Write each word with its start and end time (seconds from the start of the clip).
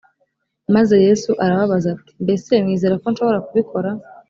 maze 0.75 0.95
yesu 1.05 1.31
arababaza 1.43 1.87
ati 1.95 2.13
mbese 2.23 2.51
mwizera 2.63 2.95
ko 3.01 3.07
nshobora 3.11 3.39
kubikora 3.47 3.89